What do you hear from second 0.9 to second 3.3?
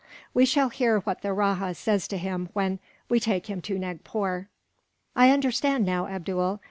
what the rajah says to him when we